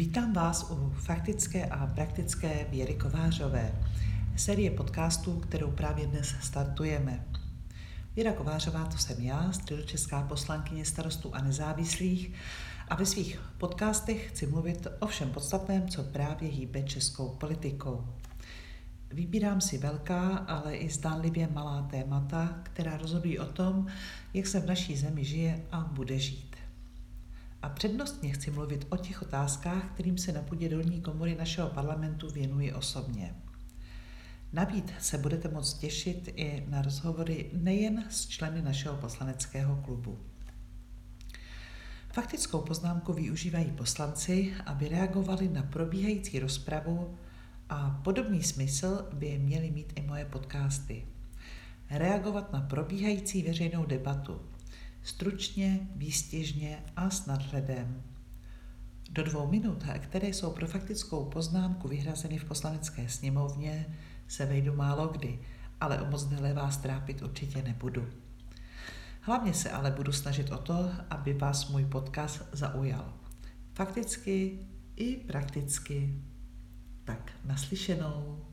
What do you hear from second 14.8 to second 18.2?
o všem podstatném, co právě hýbe českou politikou.